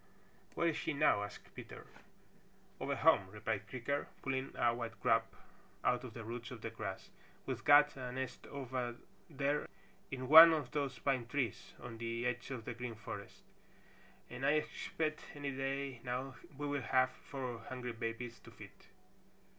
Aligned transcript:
"Where 0.55 0.69
is 0.69 0.77
she 0.77 0.93
now?" 0.93 1.21
asked 1.21 1.53
Peter. 1.53 1.85
"Over 2.79 2.95
home," 2.95 3.27
replied 3.29 3.67
Creaker, 3.69 4.07
pulling 4.23 4.51
a 4.55 4.73
white 4.73 4.99
grub 4.99 5.25
out 5.83 6.03
of 6.03 6.15
the 6.15 6.23
roots 6.23 6.49
of 6.49 6.61
the 6.61 6.71
grass. 6.71 7.11
"We've 7.45 7.63
got 7.63 7.95
a 7.95 8.11
nest 8.11 8.47
over 8.47 8.95
there 9.29 9.67
in 10.09 10.27
one 10.27 10.53
of 10.53 10.71
those 10.71 10.97
pine 10.97 11.27
trees 11.27 11.75
on 11.79 11.99
the 11.99 12.25
edge 12.25 12.49
of 12.49 12.65
the 12.65 12.73
Green 12.73 12.95
Forest 12.95 13.43
and 14.27 14.43
I 14.43 14.53
expect 14.53 15.23
any 15.35 15.51
day 15.55 16.01
now 16.03 16.33
we 16.57 16.65
will 16.65 16.81
have 16.81 17.11
four 17.11 17.59
hungry 17.69 17.93
babies 17.93 18.39
to 18.39 18.49
feed. 18.49 18.71